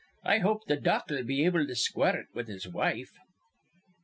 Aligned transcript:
"I 0.23 0.39
hope 0.39 0.65
th' 0.65 0.81
doc'll 0.81 1.21
be 1.23 1.45
able 1.45 1.67
to 1.67 1.75
square 1.75 2.17
it 2.19 2.25
with 2.33 2.47
his 2.47 2.67
wife." 2.67 3.11